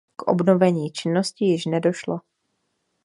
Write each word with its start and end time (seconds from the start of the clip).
K 0.15 0.27
obnovení 0.27 0.91
činnosti 0.91 1.45
již 1.45 1.65
nedošlo. 1.65 2.19